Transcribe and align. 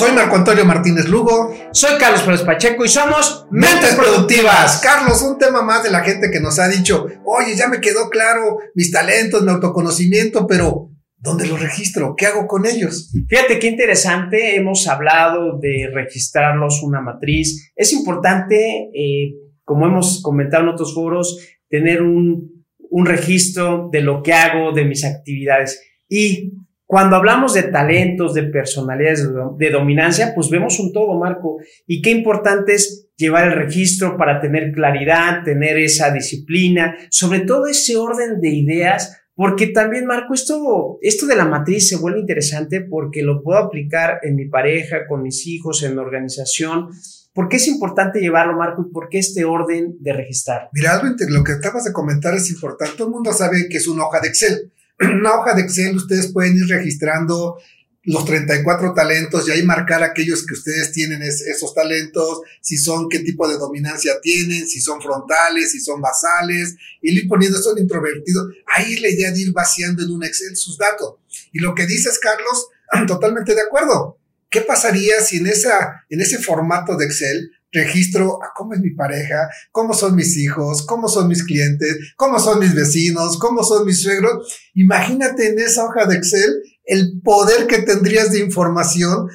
Soy 0.00 0.12
Marco 0.12 0.36
Antonio 0.36 0.64
Martínez 0.64 1.10
Lugo. 1.10 1.54
Soy 1.72 1.98
Carlos 1.98 2.22
Pérez 2.22 2.40
Pacheco 2.40 2.86
y 2.86 2.88
somos 2.88 3.46
Mentes 3.50 3.94
Productivas. 3.96 4.80
Carlos, 4.82 5.20
un 5.20 5.36
tema 5.36 5.60
más 5.60 5.82
de 5.82 5.90
la 5.90 6.00
gente 6.00 6.30
que 6.30 6.40
nos 6.40 6.58
ha 6.58 6.68
dicho, 6.68 7.06
oye, 7.26 7.54
ya 7.54 7.68
me 7.68 7.82
quedó 7.82 8.08
claro 8.08 8.60
mis 8.74 8.90
talentos, 8.90 9.42
mi 9.42 9.50
autoconocimiento, 9.50 10.46
pero 10.46 10.88
¿dónde 11.18 11.46
los 11.46 11.60
registro? 11.60 12.14
¿Qué 12.16 12.24
hago 12.24 12.46
con 12.46 12.64
ellos? 12.64 13.12
Fíjate 13.28 13.58
qué 13.58 13.66
interesante, 13.66 14.56
hemos 14.56 14.88
hablado 14.88 15.58
de 15.60 15.90
registrarlos 15.92 16.82
una 16.82 17.02
matriz. 17.02 17.70
Es 17.76 17.92
importante, 17.92 18.88
eh, 18.94 19.34
como 19.64 19.84
hemos 19.84 20.22
comentado 20.22 20.62
en 20.62 20.70
otros 20.70 20.94
foros, 20.94 21.46
tener 21.68 22.00
un, 22.00 22.64
un 22.88 23.04
registro 23.04 23.90
de 23.92 24.00
lo 24.00 24.22
que 24.22 24.32
hago, 24.32 24.72
de 24.72 24.86
mis 24.86 25.04
actividades. 25.04 25.78
Y 26.08 26.54
cuando 26.90 27.14
hablamos 27.14 27.54
de 27.54 27.62
talentos, 27.62 28.34
de 28.34 28.42
personalidades, 28.42 29.24
de 29.58 29.70
dominancia, 29.70 30.32
pues 30.34 30.50
vemos 30.50 30.80
un 30.80 30.92
todo, 30.92 31.16
Marco. 31.16 31.58
Y 31.86 32.02
qué 32.02 32.10
importante 32.10 32.74
es 32.74 33.06
llevar 33.16 33.46
el 33.46 33.54
registro 33.54 34.16
para 34.16 34.40
tener 34.40 34.72
claridad, 34.72 35.44
tener 35.44 35.78
esa 35.78 36.10
disciplina, 36.10 36.96
sobre 37.08 37.42
todo 37.42 37.68
ese 37.68 37.96
orden 37.96 38.40
de 38.40 38.48
ideas, 38.48 39.22
porque 39.36 39.68
también, 39.68 40.04
Marco, 40.04 40.34
esto, 40.34 40.98
esto 41.00 41.26
de 41.26 41.36
la 41.36 41.44
matriz 41.44 41.88
se 41.88 41.96
vuelve 41.96 42.18
interesante 42.18 42.80
porque 42.80 43.22
lo 43.22 43.40
puedo 43.40 43.60
aplicar 43.60 44.18
en 44.22 44.34
mi 44.34 44.48
pareja, 44.48 45.06
con 45.06 45.22
mis 45.22 45.46
hijos, 45.46 45.84
en 45.84 45.92
mi 45.94 46.00
organización. 46.00 46.88
¿Por 47.32 47.48
qué 47.48 47.58
es 47.58 47.68
importante 47.68 48.18
llevarlo, 48.18 48.56
Marco? 48.56 48.84
¿Y 48.84 48.92
por 48.92 49.08
qué 49.08 49.20
este 49.20 49.44
orden 49.44 49.94
de 50.00 50.12
registrar? 50.12 50.68
Mira, 50.72 51.00
lo 51.28 51.44
que 51.44 51.52
acabas 51.52 51.84
de 51.84 51.92
comentar 51.92 52.34
es 52.34 52.50
importante. 52.50 52.94
Todo 52.96 53.06
el 53.06 53.14
mundo 53.14 53.32
sabe 53.32 53.68
que 53.70 53.76
es 53.76 53.86
una 53.86 54.06
hoja 54.06 54.18
de 54.18 54.26
Excel 54.26 54.72
una 55.20 55.34
hoja 55.34 55.54
de 55.54 55.62
Excel 55.62 55.96
ustedes 55.96 56.32
pueden 56.32 56.56
ir 56.56 56.68
registrando 56.68 57.58
los 58.04 58.24
34 58.24 58.94
talentos 58.94 59.46
y 59.46 59.50
ahí 59.50 59.62
marcar 59.62 60.02
aquellos 60.02 60.46
que 60.46 60.54
ustedes 60.54 60.90
tienen 60.92 61.22
esos 61.22 61.74
talentos, 61.74 62.40
si 62.60 62.78
son, 62.78 63.08
qué 63.10 63.20
tipo 63.20 63.46
de 63.46 63.58
dominancia 63.58 64.14
tienen, 64.22 64.66
si 64.66 64.80
son 64.80 65.02
frontales, 65.02 65.72
si 65.72 65.80
son 65.80 66.00
basales, 66.00 66.76
y 67.02 67.12
ir 67.12 67.28
poniendo, 67.28 67.60
son 67.60 67.78
introvertidos. 67.78 68.48
Ahí 68.66 68.98
la 69.00 69.10
idea 69.10 69.30
de 69.30 69.40
ir 69.40 69.52
vaciando 69.52 70.02
en 70.02 70.10
un 70.12 70.24
Excel 70.24 70.56
sus 70.56 70.78
datos. 70.78 71.16
Y 71.52 71.58
lo 71.58 71.74
que 71.74 71.86
dices, 71.86 72.18
Carlos, 72.18 72.68
totalmente 73.06 73.54
de 73.54 73.62
acuerdo. 73.62 74.18
¿Qué 74.48 74.62
pasaría 74.62 75.20
si 75.20 75.36
en, 75.36 75.46
esa, 75.46 76.04
en 76.08 76.20
ese 76.20 76.38
formato 76.38 76.96
de 76.96 77.04
Excel 77.04 77.52
registro 77.72 78.42
a 78.42 78.52
cómo 78.54 78.74
es 78.74 78.80
mi 78.80 78.90
pareja, 78.90 79.48
cómo 79.70 79.94
son 79.94 80.16
mis 80.16 80.36
hijos, 80.36 80.84
cómo 80.86 81.08
son 81.08 81.28
mis 81.28 81.44
clientes, 81.44 82.14
cómo 82.16 82.38
son 82.38 82.58
mis 82.58 82.74
vecinos, 82.74 83.38
cómo 83.38 83.62
son 83.62 83.86
mis 83.86 84.02
suegros. 84.02 84.70
Imagínate 84.74 85.48
en 85.48 85.58
esa 85.58 85.84
hoja 85.84 86.06
de 86.06 86.16
Excel 86.16 86.50
el 86.84 87.20
poder 87.22 87.66
que 87.66 87.82
tendrías 87.82 88.32
de 88.32 88.40
información 88.40 89.28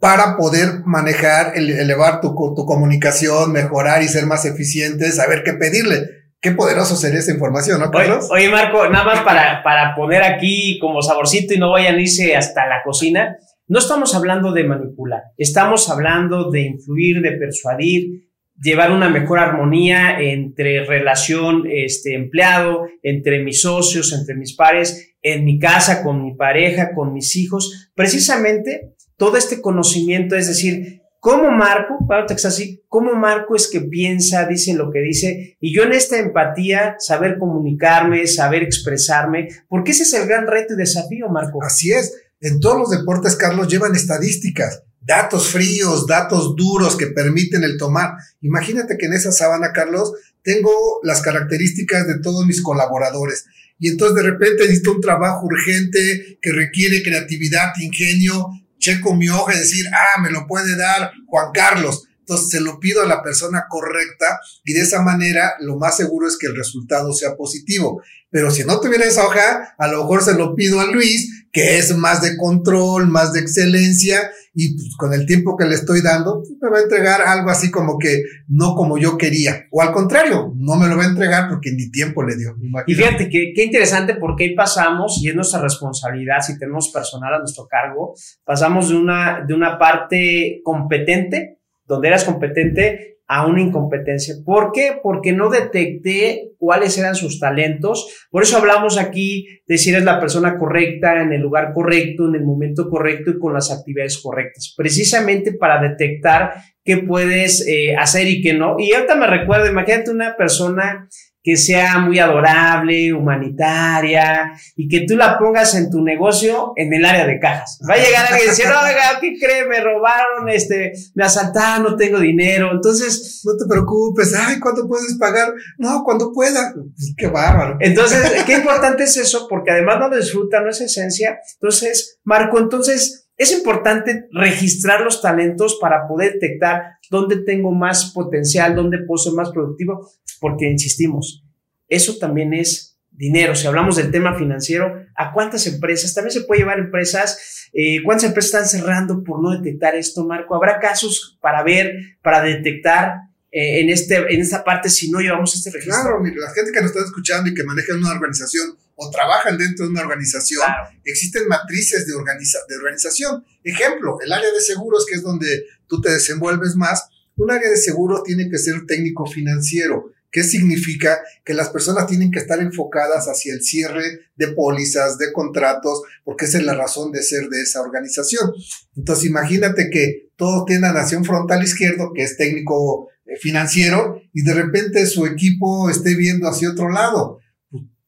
para 0.00 0.36
poder 0.36 0.82
manejar, 0.84 1.52
elevar 1.56 2.20
tu, 2.20 2.34
tu 2.34 2.66
comunicación, 2.66 3.52
mejorar 3.52 4.02
y 4.02 4.08
ser 4.08 4.26
más 4.26 4.44
eficiente, 4.44 5.10
saber 5.12 5.42
qué 5.44 5.54
pedirle. 5.54 6.08
Qué 6.44 6.50
poderoso 6.50 6.94
sería 6.94 7.20
esa 7.20 7.32
información, 7.32 7.80
¿no, 7.80 7.90
Carlos? 7.90 8.28
Oye, 8.30 8.50
Marco, 8.50 8.86
nada 8.90 9.02
más 9.02 9.20
para, 9.22 9.62
para 9.62 9.94
poner 9.94 10.22
aquí 10.22 10.78
como 10.78 11.00
saborcito 11.00 11.54
y 11.54 11.58
no 11.58 11.70
vayan 11.70 11.94
a 11.94 12.00
irse 12.02 12.36
hasta 12.36 12.66
la 12.66 12.82
cocina. 12.84 13.38
No 13.66 13.78
estamos 13.78 14.14
hablando 14.14 14.52
de 14.52 14.64
manipular, 14.64 15.22
estamos 15.38 15.88
hablando 15.88 16.50
de 16.50 16.60
influir, 16.60 17.22
de 17.22 17.32
persuadir, 17.32 18.28
llevar 18.60 18.92
una 18.92 19.08
mejor 19.08 19.38
armonía 19.38 20.20
entre 20.20 20.84
relación 20.84 21.64
este, 21.70 22.14
empleado, 22.14 22.86
entre 23.02 23.42
mis 23.42 23.62
socios, 23.62 24.12
entre 24.12 24.34
mis 24.34 24.54
pares, 24.54 25.14
en 25.22 25.46
mi 25.46 25.58
casa, 25.58 26.02
con 26.02 26.22
mi 26.22 26.34
pareja, 26.34 26.92
con 26.94 27.14
mis 27.14 27.36
hijos. 27.36 27.90
Precisamente 27.94 28.96
todo 29.16 29.38
este 29.38 29.62
conocimiento, 29.62 30.36
es 30.36 30.46
decir, 30.46 31.00
cómo 31.18 31.50
Marco, 31.50 32.06
para 32.06 32.26
así, 32.26 32.82
cómo 32.86 33.14
Marco 33.14 33.56
es 33.56 33.70
que 33.70 33.80
piensa, 33.80 34.46
dice 34.46 34.74
lo 34.74 34.90
que 34.92 35.00
dice, 35.00 35.56
y 35.58 35.74
yo 35.74 35.84
en 35.84 35.92
esta 35.92 36.18
empatía, 36.18 36.96
saber 36.98 37.38
comunicarme, 37.38 38.26
saber 38.26 38.62
expresarme, 38.62 39.48
porque 39.68 39.92
ese 39.92 40.02
es 40.02 40.12
el 40.12 40.28
gran 40.28 40.46
reto 40.46 40.74
y 40.74 40.76
desafío, 40.76 41.30
Marco. 41.30 41.62
Así 41.62 41.90
es 41.92 42.23
en 42.40 42.60
todos 42.60 42.78
los 42.78 42.90
deportes, 42.90 43.36
Carlos, 43.36 43.68
llevan 43.68 43.94
estadísticas, 43.94 44.82
datos 45.00 45.48
fríos, 45.48 46.06
datos 46.06 46.54
duros 46.56 46.96
que 46.96 47.08
permiten 47.08 47.62
el 47.62 47.78
tomar. 47.78 48.14
Imagínate 48.40 48.96
que 48.98 49.06
en 49.06 49.14
esa 49.14 49.32
sábana, 49.32 49.72
Carlos, 49.72 50.12
tengo 50.42 50.70
las 51.02 51.22
características 51.22 52.06
de 52.06 52.20
todos 52.20 52.46
mis 52.46 52.62
colaboradores. 52.62 53.46
Y 53.78 53.88
entonces 53.88 54.16
de 54.16 54.30
repente 54.30 54.62
necesito 54.64 54.92
un 54.92 55.00
trabajo 55.00 55.46
urgente 55.46 56.38
que 56.40 56.52
requiere 56.52 57.02
creatividad, 57.02 57.72
ingenio. 57.80 58.48
Checo 58.78 59.14
mi 59.14 59.28
hoja 59.28 59.54
y 59.54 59.58
decir, 59.58 59.86
ah, 59.92 60.20
me 60.20 60.30
lo 60.30 60.46
puede 60.46 60.76
dar 60.76 61.10
Juan 61.26 61.52
Carlos. 61.52 62.06
Entonces 62.20 62.50
se 62.50 62.60
lo 62.60 62.80
pido 62.80 63.02
a 63.02 63.06
la 63.06 63.22
persona 63.22 63.64
correcta 63.68 64.38
y 64.64 64.72
de 64.72 64.80
esa 64.80 65.02
manera 65.02 65.54
lo 65.60 65.76
más 65.76 65.96
seguro 65.96 66.26
es 66.26 66.38
que 66.38 66.46
el 66.46 66.56
resultado 66.56 67.12
sea 67.12 67.36
positivo. 67.36 68.02
Pero 68.30 68.50
si 68.50 68.64
no 68.64 68.80
tuviera 68.80 69.04
esa 69.04 69.26
hoja, 69.26 69.74
a 69.78 69.88
lo 69.88 69.98
mejor 70.02 70.22
se 70.22 70.34
lo 70.34 70.54
pido 70.54 70.80
a 70.80 70.86
Luis 70.86 71.43
que 71.54 71.78
es 71.78 71.96
más 71.96 72.20
de 72.20 72.36
control, 72.36 73.06
más 73.06 73.32
de 73.32 73.38
excelencia, 73.38 74.18
y 74.52 74.76
pues, 74.76 74.96
con 74.98 75.14
el 75.14 75.24
tiempo 75.24 75.56
que 75.56 75.64
le 75.66 75.76
estoy 75.76 76.02
dando, 76.02 76.42
pues, 76.42 76.58
me 76.60 76.68
va 76.68 76.78
a 76.78 76.82
entregar 76.82 77.22
algo 77.22 77.48
así 77.48 77.70
como 77.70 77.96
que 77.96 78.24
no 78.48 78.74
como 78.74 78.98
yo 78.98 79.16
quería, 79.16 79.66
o 79.70 79.80
al 79.80 79.92
contrario, 79.92 80.52
no 80.56 80.74
me 80.76 80.88
lo 80.88 80.96
va 80.96 81.04
a 81.04 81.08
entregar 81.08 81.48
porque 81.48 81.70
ni 81.70 81.92
tiempo 81.92 82.24
le 82.24 82.36
dio. 82.36 82.56
Y 82.88 82.94
fíjate 82.94 83.28
que 83.28 83.52
qué 83.54 83.64
interesante 83.64 84.16
porque 84.16 84.44
ahí 84.44 84.54
pasamos, 84.56 85.20
y 85.22 85.28
es 85.28 85.34
nuestra 85.36 85.62
responsabilidad, 85.62 86.40
si 86.40 86.58
tenemos 86.58 86.88
personal 86.88 87.34
a 87.34 87.38
nuestro 87.38 87.68
cargo, 87.68 88.14
pasamos 88.44 88.88
de 88.88 88.96
una, 88.96 89.44
de 89.46 89.54
una 89.54 89.78
parte 89.78 90.60
competente, 90.64 91.60
donde 91.86 92.08
eras 92.08 92.24
competente, 92.24 93.13
a 93.26 93.46
una 93.46 93.62
incompetencia. 93.62 94.34
¿Por 94.44 94.70
qué? 94.72 94.98
Porque 95.02 95.32
no 95.32 95.48
detecté 95.48 96.52
cuáles 96.58 96.98
eran 96.98 97.14
sus 97.14 97.40
talentos. 97.40 98.26
Por 98.30 98.42
eso 98.42 98.58
hablamos 98.58 98.98
aquí 98.98 99.46
de 99.66 99.78
si 99.78 99.90
eres 99.90 100.04
la 100.04 100.20
persona 100.20 100.58
correcta, 100.58 101.22
en 101.22 101.32
el 101.32 101.40
lugar 101.40 101.72
correcto, 101.72 102.28
en 102.28 102.34
el 102.34 102.44
momento 102.44 102.88
correcto 102.88 103.30
y 103.30 103.38
con 103.38 103.54
las 103.54 103.72
actividades 103.72 104.18
correctas. 104.18 104.74
Precisamente 104.76 105.52
para 105.52 105.80
detectar 105.80 106.54
qué 106.84 106.98
puedes 106.98 107.66
eh, 107.66 107.96
hacer 107.96 108.28
y 108.28 108.42
qué 108.42 108.52
no. 108.52 108.76
Y 108.78 108.92
ahorita 108.92 109.14
me 109.14 109.26
recuerdo, 109.26 109.70
imagínate 109.70 110.10
una 110.10 110.36
persona 110.36 111.08
que 111.44 111.58
sea 111.58 111.98
muy 111.98 112.18
adorable, 112.18 113.12
humanitaria 113.12 114.52
y 114.76 114.88
que 114.88 115.04
tú 115.06 115.14
la 115.14 115.38
pongas 115.38 115.74
en 115.74 115.90
tu 115.90 116.02
negocio 116.02 116.72
en 116.74 116.94
el 116.94 117.04
área 117.04 117.26
de 117.26 117.38
cajas. 117.38 117.78
Va 117.88 117.94
a 117.94 117.98
llegar 117.98 118.24
alguien 118.24 118.46
y 118.46 118.48
decir, 118.48 118.64
oiga, 118.64 119.20
¿qué 119.20 119.34
cree? 119.38 119.66
Me 119.66 119.78
robaron, 119.80 120.48
este, 120.48 120.94
me 121.14 121.22
asaltaron, 121.22 121.84
no 121.84 121.96
tengo 121.96 122.18
dinero. 122.18 122.70
Entonces, 122.72 123.42
no 123.44 123.52
te 123.58 123.68
preocupes. 123.68 124.34
Ay, 124.34 124.58
¿cuándo 124.58 124.88
puedes 124.88 125.18
pagar? 125.18 125.52
No, 125.76 126.02
cuando 126.02 126.32
pueda. 126.32 126.72
Pues, 126.72 127.14
qué 127.14 127.26
bárbaro. 127.26 127.76
Entonces, 127.78 128.42
qué 128.46 128.54
importante 128.54 129.04
es 129.04 129.14
eso 129.18 129.46
porque 129.46 129.72
además 129.72 129.98
no 129.98 130.08
lo 130.08 130.16
disfruta, 130.16 130.62
no 130.62 130.70
es 130.70 130.80
esencia. 130.80 131.40
Entonces, 131.60 132.20
Marco, 132.24 132.58
entonces, 132.58 133.24
es 133.36 133.52
importante 133.52 134.28
registrar 134.32 135.00
los 135.00 135.20
talentos 135.20 135.78
para 135.80 136.06
poder 136.06 136.34
detectar 136.34 136.94
dónde 137.10 137.38
tengo 137.38 137.72
más 137.72 138.12
potencial, 138.12 138.74
dónde 138.76 138.98
puedo 139.06 139.18
ser 139.18 139.32
más 139.32 139.50
productivo, 139.50 140.08
porque 140.44 140.70
insistimos, 140.70 141.42
eso 141.88 142.18
también 142.18 142.52
es 142.52 142.98
dinero. 143.10 143.56
Si 143.56 143.66
hablamos 143.66 143.96
del 143.96 144.10
tema 144.10 144.36
financiero, 144.36 144.92
¿a 145.16 145.32
cuántas 145.32 145.66
empresas? 145.66 146.12
También 146.12 146.32
se 146.32 146.42
puede 146.42 146.60
llevar 146.60 146.78
empresas, 146.78 147.70
eh, 147.72 148.02
¿cuántas 148.04 148.24
empresas 148.24 148.52
están 148.52 148.68
cerrando 148.68 149.24
por 149.24 149.42
no 149.42 149.58
detectar 149.58 149.94
esto, 149.94 150.26
Marco? 150.26 150.54
¿Habrá 150.54 150.80
casos 150.80 151.38
para 151.40 151.62
ver, 151.62 151.94
para 152.22 152.42
detectar 152.42 153.20
eh, 153.50 153.80
en, 153.80 153.88
este, 153.88 154.16
en 154.16 154.42
esta 154.42 154.62
parte 154.62 154.90
si 154.90 155.10
no 155.10 155.20
llevamos 155.20 155.54
este 155.54 155.70
registro? 155.70 156.02
Claro, 156.02 156.22
la 156.22 156.52
gente 156.52 156.72
que 156.72 156.80
nos 156.82 156.90
está 156.90 157.06
escuchando 157.06 157.48
y 157.48 157.54
que 157.54 157.64
maneja 157.64 157.94
una 157.94 158.10
organización 158.10 158.76
o 158.96 159.10
trabajan 159.10 159.56
dentro 159.56 159.86
de 159.86 159.92
una 159.92 160.02
organización, 160.02 160.60
existen 161.06 161.48
matrices 161.48 162.06
de, 162.06 162.12
de 162.12 162.76
organización. 162.76 163.46
Ejemplo, 163.62 164.18
el 164.22 164.30
área 164.30 164.52
de 164.52 164.60
seguros, 164.60 165.06
que 165.08 165.14
es 165.14 165.22
donde 165.22 165.64
tú 165.86 166.02
te 166.02 166.10
desenvuelves 166.10 166.76
más, 166.76 167.08
un 167.36 167.50
área 167.50 167.70
de 167.70 167.78
seguros 167.78 168.24
tiene 168.24 168.50
que 168.50 168.58
ser 168.58 168.84
técnico 168.86 169.24
financiero. 169.24 170.12
¿Qué 170.34 170.42
significa? 170.42 171.20
Que 171.44 171.54
las 171.54 171.68
personas 171.68 172.08
tienen 172.08 172.32
que 172.32 172.40
estar 172.40 172.58
enfocadas 172.58 173.26
hacia 173.26 173.54
el 173.54 173.62
cierre 173.62 174.02
de 174.34 174.48
pólizas, 174.48 175.16
de 175.16 175.32
contratos, 175.32 176.02
porque 176.24 176.46
esa 176.46 176.58
es 176.58 176.64
la 176.64 176.74
razón 176.74 177.12
de 177.12 177.22
ser 177.22 177.46
de 177.48 177.62
esa 177.62 177.80
organización. 177.80 178.50
Entonces, 178.96 179.26
imagínate 179.26 179.90
que 179.90 180.30
todos 180.34 180.64
tienen 180.64 180.92
nación 180.92 181.24
frontal 181.24 181.62
izquierdo, 181.62 182.10
que 182.12 182.24
es 182.24 182.36
técnico 182.36 183.10
eh, 183.26 183.36
financiero, 183.40 184.20
y 184.32 184.42
de 184.42 184.54
repente 184.54 185.06
su 185.06 185.24
equipo 185.24 185.88
esté 185.88 186.16
viendo 186.16 186.48
hacia 186.48 186.72
otro 186.72 186.90
lado 186.90 187.38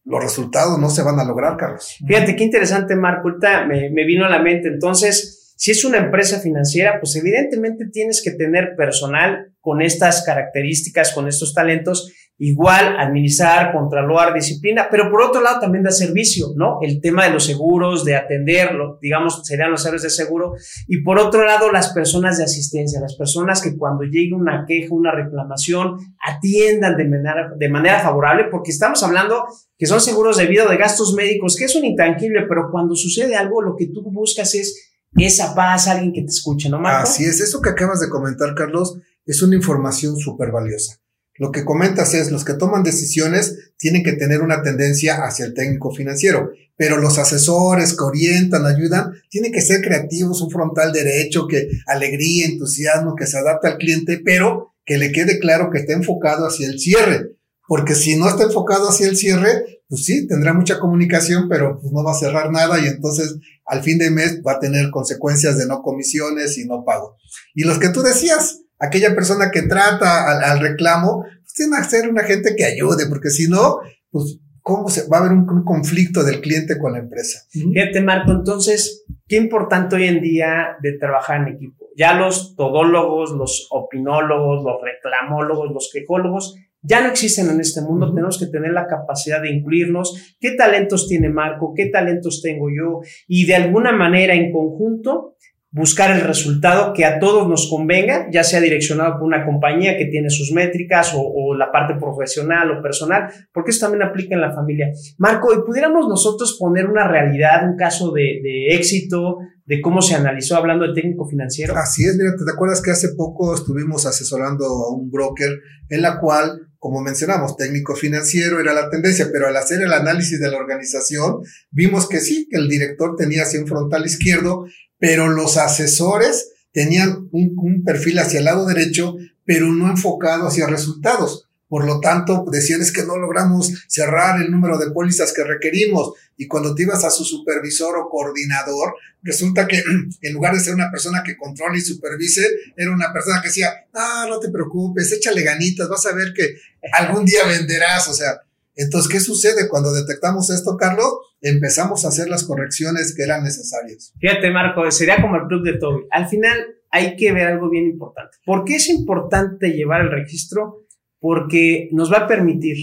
los 0.05 0.22
resultados 0.22 0.79
no 0.79 0.88
se 0.88 1.02
van 1.02 1.19
a 1.19 1.25
lograr, 1.25 1.56
Carlos. 1.56 1.96
Fíjate 2.06 2.37
qué 2.37 2.44
interesante, 2.44 2.94
Marco. 2.94 3.29
me, 3.69 3.90
me 3.90 4.05
vino 4.05 4.25
a 4.25 4.29
la 4.29 4.40
mente. 4.40 4.69
Entonces, 4.69 5.52
si 5.56 5.72
es 5.72 5.84
una 5.84 5.99
empresa 5.99 6.38
financiera, 6.38 7.00
pues 7.00 7.17
evidentemente 7.17 7.87
tienes 7.90 8.22
que 8.22 8.31
tener 8.31 8.76
personal 8.76 9.52
con 9.67 9.83
estas 9.83 10.23
características, 10.23 11.13
con 11.13 11.27
estos 11.27 11.53
talentos, 11.53 12.13
igual 12.39 12.95
administrar, 13.01 13.73
controlar, 13.73 14.33
disciplina, 14.33 14.87
pero 14.89 15.11
por 15.11 15.23
otro 15.23 15.43
lado 15.43 15.59
también 15.59 15.83
da 15.83 15.91
servicio, 15.91 16.53
¿no? 16.55 16.79
El 16.83 17.01
tema 17.01 17.25
de 17.25 17.33
los 17.33 17.47
seguros, 17.47 18.05
de 18.05 18.15
atenderlo, 18.15 19.01
digamos, 19.03 19.41
serían 19.43 19.73
los 19.73 19.85
héroes 19.85 20.03
de 20.03 20.11
seguro, 20.11 20.53
y 20.87 21.03
por 21.03 21.19
otro 21.19 21.45
lado 21.45 21.73
las 21.73 21.93
personas 21.93 22.39
de 22.39 22.45
asistencia, 22.45 23.01
las 23.01 23.17
personas 23.17 23.61
que 23.61 23.77
cuando 23.77 24.05
llegue 24.05 24.35
una 24.35 24.65
queja, 24.69 24.95
una 24.95 25.11
reclamación, 25.11 25.97
atiendan 26.25 26.97
de 26.97 27.69
manera, 27.69 27.99
favorable, 27.99 28.45
porque 28.49 28.71
estamos 28.71 29.03
hablando 29.03 29.47
que 29.77 29.87
son 29.87 30.01
seguros 30.01 30.37
de 30.37 30.47
vida 30.47 30.65
de 30.69 30.77
gastos 30.77 31.13
médicos, 31.13 31.57
que 31.57 31.65
es 31.65 31.75
un 31.75 31.85
intangible, 31.85 32.45
pero 32.49 32.69
cuando 32.71 32.95
sucede 32.95 33.35
algo, 33.35 33.63
lo 33.63 33.75
que 33.75 33.89
tú 33.89 34.01
buscas 34.13 34.55
es 34.55 34.93
esa 35.17 35.57
paz, 35.57 35.89
alguien 35.89 36.13
que 36.13 36.21
te 36.21 36.29
escuche, 36.29 36.69
¿no, 36.69 36.79
Marco? 36.79 37.09
Así 37.09 37.25
es, 37.25 37.41
eso 37.41 37.61
que 37.61 37.71
acabas 37.71 37.99
de 38.01 38.09
comentar, 38.09 38.55
Carlos, 38.55 39.01
es 39.26 39.43
una 39.43 39.56
información 39.56 40.17
súper 40.17 40.50
valiosa. 40.50 41.00
Lo 41.38 41.52
que 41.52 41.64
comentas 41.64 42.14
es, 42.14 42.31
los 42.31 42.44
que 42.44 42.55
toman 42.55 42.82
decisiones 42.82 43.73
tienen 43.76 44.02
que 44.02 44.12
tener 44.12 44.40
una 44.40 44.62
tendencia 44.62 45.25
hacia 45.25 45.44
el 45.44 45.52
técnico 45.52 45.93
financiero, 45.93 46.50
pero 46.76 46.96
los 46.96 47.19
asesores 47.19 47.94
que 47.94 48.05
orientan, 48.05 48.64
ayudan, 48.64 49.12
tienen 49.28 49.52
que 49.52 49.61
ser 49.61 49.82
creativos, 49.82 50.40
un 50.40 50.50
frontal 50.50 50.93
derecho, 50.93 51.46
que 51.46 51.69
alegría, 51.87 52.46
entusiasmo, 52.46 53.14
que 53.17 53.26
se 53.26 53.38
adapte 53.38 53.69
al 53.69 53.76
cliente, 53.76 54.20
pero 54.25 54.75
que 54.87 54.96
le 54.96 55.12
quede 55.12 55.38
claro 55.38 55.69
que 55.70 55.81
está 55.81 55.93
enfocado 55.93 56.46
hacia 56.46 56.69
el 56.69 56.79
cierre. 56.79 57.37
Porque 57.69 57.94
si 57.94 58.17
no 58.17 58.29
está 58.29 58.44
enfocado 58.44 58.88
hacia 58.88 59.08
el 59.08 59.17
cierre, 59.17 59.82
pues 59.88 60.05
sí, 60.05 60.26
tendrá 60.26 60.55
mucha 60.55 60.79
comunicación, 60.79 61.49
pero 61.49 61.79
pues 61.81 61.93
no 61.93 62.05
va 62.05 62.12
a 62.12 62.19
cerrar 62.19 62.50
nada 62.50 62.79
y 62.81 62.87
entonces 62.87 63.37
al 63.67 63.82
fin 63.82 63.99
de 63.99 64.11
mes 64.11 64.40
va 64.46 64.52
a 64.52 64.61
tener 64.61 64.90
consecuencias 64.90 65.58
de 65.58 65.67
no 65.67 65.82
comisiones 65.82 66.56
y 66.58 66.64
no 66.64 66.84
pago. 66.84 67.17
Y 67.55 67.64
los 67.64 67.79
que 67.79 67.88
tú 67.88 68.02
decías, 68.02 68.61
aquella 68.78 69.14
persona 69.14 69.50
que 69.50 69.62
trata 69.62 70.50
al, 70.50 70.61
reclamo, 70.61 71.25
pues 71.40 71.52
tiene 71.55 71.76
que 71.78 71.84
ser 71.84 72.08
una 72.08 72.23
gente 72.23 72.55
que 72.56 72.64
ayude, 72.64 73.06
porque 73.08 73.31
si 73.31 73.49
no, 73.49 73.78
pues 74.11 74.38
cómo 74.62 74.88
se 74.88 75.08
va 75.08 75.19
a 75.19 75.20
haber 75.20 75.32
un, 75.32 75.64
conflicto 75.64 76.25
del 76.25 76.40
cliente 76.40 76.76
con 76.78 76.93
la 76.93 76.99
empresa. 76.99 77.46
Fíjate, 77.50 78.00
Marco, 78.00 78.32
entonces, 78.32 79.05
qué 79.28 79.37
importante 79.37 79.94
hoy 79.96 80.08
en 80.08 80.20
día 80.20 80.76
de 80.82 80.99
trabajar 80.99 81.43
en 81.43 81.55
equipo. 81.55 81.87
Ya 81.96 82.14
los 82.14 82.56
todólogos, 82.56 83.31
los 83.31 83.69
opinólogos, 83.70 84.64
los 84.64 84.82
reclamólogos, 84.82 85.72
los 85.72 85.90
quejólogos, 85.93 86.56
ya 86.82 87.00
no 87.00 87.08
existen 87.08 87.49
en 87.49 87.61
este 87.61 87.81
mundo, 87.81 88.12
tenemos 88.12 88.38
que 88.38 88.46
tener 88.46 88.72
la 88.72 88.87
capacidad 88.87 89.43
de 89.43 89.50
incluirnos, 89.50 90.37
qué 90.40 90.52
talentos 90.52 91.08
tiene 91.08 91.29
Marco, 91.29 91.72
qué 91.75 91.87
talentos 91.87 92.43
tengo 92.43 92.69
yo, 92.69 93.00
y 93.26 93.46
de 93.46 93.56
alguna 93.56 93.93
manera 93.93 94.34
en 94.34 94.52
conjunto 94.52 95.37
buscar 95.76 96.11
el 96.17 96.23
resultado 96.23 96.94
que 96.94 97.05
a 97.05 97.19
todos 97.19 97.46
nos 97.46 97.69
convenga, 97.69 98.28
ya 98.32 98.43
sea 98.43 98.62
direccionado 98.62 99.19
por 99.19 99.25
una 99.25 99.44
compañía 99.44 99.99
que 99.99 100.06
tiene 100.06 100.31
sus 100.31 100.50
métricas 100.50 101.12
o, 101.14 101.55
la 101.55 101.70
parte 101.70 101.94
profesional 102.00 102.70
o 102.70 102.82
personal, 102.82 103.31
porque 103.52 103.73
eso 103.73 103.81
también 103.81 104.02
aplica 104.02 104.34
en 104.34 104.40
la 104.40 104.55
familia. 104.55 104.88
Marco, 105.19 105.52
¿y 105.52 105.67
pudiéramos 105.67 106.08
nosotros 106.08 106.56
poner 106.58 106.87
una 106.87 107.06
realidad, 107.06 107.69
un 107.69 107.76
caso 107.76 108.11
de, 108.11 108.40
éxito, 108.70 109.37
de 109.67 109.82
cómo 109.82 110.00
se 110.00 110.14
analizó 110.14 110.56
hablando 110.56 110.87
de 110.87 110.94
técnico 110.94 111.28
financiero? 111.28 111.76
Así 111.76 112.06
es, 112.06 112.17
mira, 112.17 112.31
¿te 112.34 112.50
acuerdas 112.50 112.81
que 112.81 112.90
hace 112.90 113.11
poco 113.14 113.55
estuvimos 113.55 114.06
asesorando 114.06 114.64
a 114.64 114.94
un 114.94 115.11
broker 115.11 115.61
en 115.90 116.00
la 116.00 116.19
cual 116.19 116.62
como 116.79 117.00
mencionamos, 117.00 117.56
técnico 117.56 117.96
financiero 117.96 118.61
era 118.61 118.72
la 118.72 118.88
tendencia, 118.88 119.29
pero 119.32 119.49
al 119.49 119.56
hacer 119.56 119.82
el 119.82 119.93
análisis 119.93 120.38
de 120.38 120.50
la 120.50 120.58
organización, 120.58 121.38
vimos 121.72 122.08
que 122.08 122.20
sí, 122.20 122.46
que 122.49 122.58
el 122.58 122.69
director 122.69 123.17
tenía 123.17 123.43
hacia 123.43 123.58
un 123.58 123.67
frontal 123.67 124.06
izquierdo 124.06 124.67
pero 124.98 125.28
los 125.28 125.56
asesores 125.56 126.50
tenían 126.72 127.28
un, 127.32 127.82
perfil 127.84 128.19
hacia 128.19 128.40
el 128.40 128.44
lado 128.44 128.66
derecho, 128.66 129.16
pero 129.44 129.72
no 129.72 129.88
enfocado 129.88 130.46
hacia 130.46 130.66
resultados. 130.66 131.48
Por 131.69 131.84
lo 131.84 132.00
tanto, 132.00 132.44
decían 132.52 132.81
es 132.81 132.93
que 132.93 133.04
no 133.04 133.16
logramos 133.16 133.72
cerrar 133.88 134.40
el 134.40 134.50
número 134.50 134.78
de 134.78 134.90
pólizas 134.90 135.32
que 135.32 135.43
requerimos. 135.43 136.12
Y 136.37 136.46
cuando 136.46 136.75
te 136.75 136.82
ibas 136.82 137.02
a 137.02 137.10
su 137.10 137.25
supervisor 137.25 137.96
o 137.96 138.08
coordinador, 138.08 138.94
resulta 139.22 139.66
que 139.66 139.82
en 140.20 140.32
lugar 140.32 140.54
de 140.54 140.60
ser 140.60 140.75
una 140.75 140.90
persona 140.90 141.22
que 141.25 141.37
controle 141.37 141.78
y 141.78 141.81
supervise, 141.81 142.46
era 142.76 142.93
una 142.93 143.12
persona 143.12 143.40
que 143.40 143.48
decía, 143.48 143.72
ah, 143.94 144.26
no 144.28 144.38
te 144.38 144.50
preocupes, 144.50 145.10
échale 145.12 145.43
ganitas, 145.43 145.88
vas 145.88 146.06
a 146.06 146.14
ver 146.14 146.32
que 146.34 146.56
algún 146.93 147.25
día 147.25 147.44
venderás. 147.46 148.06
O 148.08 148.14
sea, 148.14 148.43
entonces, 148.76 149.11
¿qué 149.11 149.20
sucede 149.20 149.69
cuando 149.69 149.93
detectamos 149.93 150.50
esto, 150.50 150.76
Carlos? 150.76 151.06
Empezamos 151.40 152.05
a 152.05 152.08
hacer 152.08 152.28
las 152.28 152.44
correcciones 152.44 153.14
que 153.17 153.23
eran 153.23 153.43
necesarias. 153.43 154.12
Fíjate, 154.19 154.50
Marco, 154.50 154.90
sería 154.90 155.20
como 155.20 155.37
el 155.37 155.46
club 155.49 155.64
de 155.64 155.78
Toby. 155.78 156.02
Al 156.11 156.28
final 156.28 156.58
hay 156.90 157.17
que 157.17 157.32
ver 157.32 157.46
algo 157.46 157.70
bien 157.70 157.87
importante. 157.87 158.37
¿Por 158.44 158.64
qué 158.64 158.76
es 158.76 158.88
importante 158.90 159.73
llevar 159.73 160.02
el 160.02 160.11
registro? 160.11 160.87
Porque 161.19 161.88
nos 161.93 162.12
va 162.12 162.19
a 162.19 162.26
permitir 162.28 162.76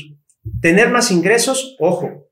tener 0.61 0.89
más 0.89 1.11
ingresos, 1.11 1.75
ojo, 1.79 2.27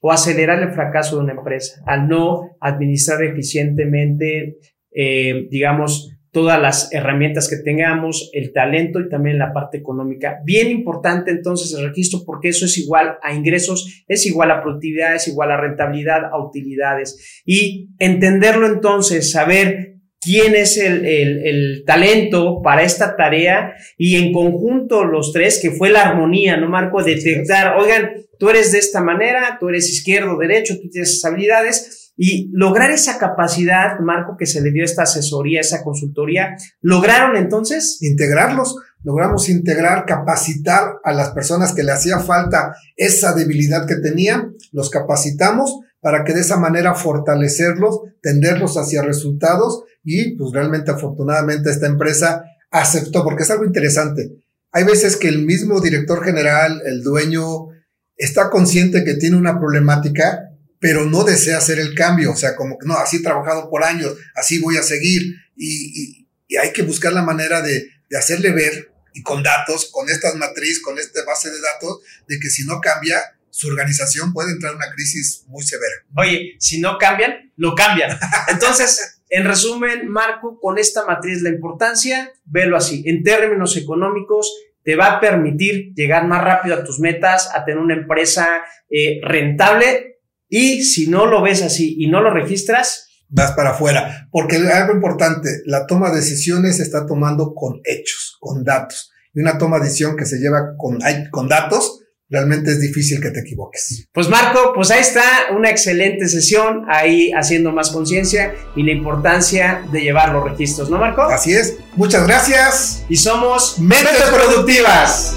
o 0.00 0.12
acelerar 0.12 0.62
el 0.62 0.74
fracaso 0.74 1.16
de 1.16 1.22
una 1.22 1.32
empresa 1.32 1.82
al 1.86 2.08
no 2.08 2.56
administrar 2.60 3.24
eficientemente, 3.24 4.58
eh, 4.92 5.46
digamos, 5.50 6.15
todas 6.36 6.60
las 6.60 6.92
herramientas 6.92 7.48
que 7.48 7.56
tengamos, 7.56 8.28
el 8.34 8.52
talento 8.52 9.00
y 9.00 9.08
también 9.08 9.38
la 9.38 9.54
parte 9.54 9.78
económica. 9.78 10.40
Bien 10.44 10.70
importante 10.70 11.30
entonces 11.30 11.72
el 11.72 11.88
registro 11.88 12.24
porque 12.26 12.50
eso 12.50 12.66
es 12.66 12.76
igual 12.76 13.16
a 13.22 13.32
ingresos, 13.32 14.04
es 14.06 14.26
igual 14.26 14.50
a 14.50 14.62
productividad, 14.62 15.14
es 15.14 15.28
igual 15.28 15.50
a 15.50 15.56
rentabilidad, 15.56 16.26
a 16.26 16.38
utilidades. 16.38 17.42
Y 17.46 17.88
entenderlo 17.98 18.66
entonces, 18.66 19.30
saber 19.30 19.94
quién 20.20 20.54
es 20.54 20.76
el, 20.76 21.06
el, 21.06 21.84
talento 21.86 22.60
para 22.62 22.82
esta 22.82 23.16
tarea 23.16 23.72
y 23.96 24.16
en 24.16 24.34
conjunto 24.34 25.04
los 25.04 25.32
tres, 25.32 25.58
que 25.62 25.70
fue 25.70 25.88
la 25.88 26.02
armonía, 26.02 26.58
¿no, 26.58 26.68
Marco? 26.68 27.02
Detectar, 27.02 27.78
oigan, 27.78 28.10
tú 28.38 28.50
eres 28.50 28.72
de 28.72 28.78
esta 28.78 29.02
manera, 29.02 29.56
tú 29.58 29.70
eres 29.70 29.88
izquierdo, 29.88 30.36
derecho, 30.36 30.74
tú 30.82 30.90
tienes 30.90 31.14
esas 31.14 31.32
habilidades 31.32 32.05
y 32.16 32.50
lograr 32.52 32.90
esa 32.90 33.18
capacidad, 33.18 33.98
Marco, 34.00 34.36
que 34.38 34.46
se 34.46 34.62
le 34.62 34.72
dio 34.72 34.84
esta 34.84 35.02
asesoría, 35.02 35.60
esa 35.60 35.84
consultoría, 35.84 36.56
¿lograron 36.80 37.36
entonces? 37.36 37.98
Integrarlos, 38.00 38.76
logramos 39.02 39.48
integrar, 39.48 40.06
capacitar 40.06 40.94
a 41.04 41.12
las 41.12 41.30
personas 41.30 41.74
que 41.74 41.82
le 41.82 41.92
hacía 41.92 42.18
falta 42.20 42.74
esa 42.96 43.34
debilidad 43.34 43.86
que 43.86 43.96
tenían, 43.96 44.54
los 44.72 44.90
capacitamos 44.90 45.80
para 46.00 46.24
que 46.24 46.32
de 46.32 46.40
esa 46.40 46.56
manera 46.56 46.94
fortalecerlos, 46.94 48.00
tenderlos 48.22 48.76
hacia 48.76 49.02
resultados 49.02 49.84
y 50.02 50.36
pues 50.36 50.52
realmente 50.52 50.90
afortunadamente 50.90 51.70
esta 51.70 51.86
empresa 51.86 52.44
aceptó, 52.70 53.24
porque 53.24 53.42
es 53.42 53.50
algo 53.50 53.64
interesante. 53.64 54.30
Hay 54.72 54.84
veces 54.84 55.16
que 55.16 55.28
el 55.28 55.44
mismo 55.44 55.80
director 55.80 56.24
general, 56.24 56.82
el 56.84 57.02
dueño, 57.02 57.68
está 58.16 58.50
consciente 58.50 59.04
que 59.04 59.14
tiene 59.14 59.36
una 59.36 59.58
problemática 59.58 60.50
pero 60.78 61.06
no 61.06 61.24
desea 61.24 61.58
hacer 61.58 61.78
el 61.78 61.94
cambio, 61.94 62.32
o 62.32 62.36
sea, 62.36 62.56
como 62.56 62.78
que 62.78 62.86
no, 62.86 62.94
así 62.94 63.18
he 63.18 63.22
trabajado 63.22 63.70
por 63.70 63.84
años, 63.84 64.14
así 64.34 64.58
voy 64.58 64.76
a 64.76 64.82
seguir, 64.82 65.22
y, 65.56 66.26
hay 66.62 66.72
que 66.72 66.82
buscar 66.82 67.12
la 67.12 67.22
manera 67.22 67.60
de, 67.60 67.88
hacerle 68.16 68.52
ver, 68.52 68.92
y 69.12 69.22
con 69.22 69.42
datos, 69.42 69.90
con 69.90 70.08
esta 70.08 70.32
matriz, 70.34 70.80
con 70.80 70.98
esta 70.98 71.24
base 71.24 71.50
de 71.50 71.60
datos, 71.60 72.00
de 72.28 72.38
que 72.38 72.48
si 72.48 72.64
no 72.64 72.80
cambia, 72.80 73.20
su 73.50 73.68
organización 73.68 74.32
puede 74.32 74.52
entrar 74.52 74.72
en 74.72 74.76
una 74.76 74.90
crisis 74.92 75.44
muy 75.48 75.64
severa. 75.64 75.94
Oye, 76.14 76.56
si 76.60 76.80
no 76.80 76.98
cambian, 76.98 77.52
lo 77.56 77.74
cambian. 77.74 78.16
Entonces, 78.48 79.22
en 79.30 79.44
resumen, 79.44 80.08
Marco, 80.08 80.60
con 80.60 80.78
esta 80.78 81.04
matriz, 81.06 81.40
la 81.42 81.48
importancia, 81.48 82.32
velo 82.44 82.76
así, 82.76 83.02
en 83.06 83.22
términos 83.22 83.76
económicos, 83.76 84.52
te 84.84 84.94
va 84.94 85.14
a 85.14 85.20
permitir 85.20 85.92
llegar 85.94 86.28
más 86.28 86.44
rápido 86.44 86.76
a 86.76 86.84
tus 86.84 87.00
metas, 87.00 87.50
a 87.52 87.64
tener 87.64 87.80
una 87.80 87.94
empresa 87.94 88.62
eh, 88.88 89.20
rentable 89.22 90.15
y 90.48 90.84
si 90.84 91.08
no 91.08 91.26
lo 91.26 91.42
ves 91.42 91.62
así 91.62 91.96
y 91.98 92.08
no 92.08 92.20
lo 92.20 92.32
registras, 92.32 93.08
vas 93.28 93.52
para 93.52 93.70
afuera. 93.70 94.28
Porque 94.30 94.56
algo 94.56 94.94
importante, 94.94 95.62
la 95.66 95.86
toma 95.86 96.10
de 96.10 96.16
decisiones 96.16 96.76
se 96.76 96.82
está 96.82 97.06
tomando 97.06 97.54
con 97.54 97.80
hechos, 97.84 98.36
con 98.40 98.64
datos. 98.64 99.10
Y 99.34 99.40
una 99.40 99.58
toma 99.58 99.78
de 99.78 99.84
decisión 99.84 100.16
que 100.16 100.24
se 100.24 100.38
lleva 100.38 100.76
con, 100.78 100.98
con 101.30 101.48
datos, 101.48 102.00
realmente 102.28 102.70
es 102.70 102.80
difícil 102.80 103.20
que 103.20 103.30
te 103.30 103.40
equivoques. 103.40 104.08
Pues 104.12 104.28
Marco, 104.28 104.72
pues 104.74 104.90
ahí 104.90 105.00
está 105.00 105.22
una 105.56 105.70
excelente 105.70 106.28
sesión, 106.28 106.84
ahí 106.88 107.30
haciendo 107.32 107.72
más 107.72 107.90
conciencia 107.90 108.54
y 108.74 108.82
la 108.82 108.92
importancia 108.92 109.82
de 109.92 110.00
llevar 110.00 110.32
los 110.32 110.44
registros, 110.44 110.90
¿no 110.90 110.98
Marco? 110.98 111.22
Así 111.22 111.52
es. 111.52 111.76
Muchas 111.94 112.26
gracias. 112.26 113.04
Y 113.08 113.16
somos 113.16 113.78
Mentes 113.78 114.22
Productivas. 114.32 115.36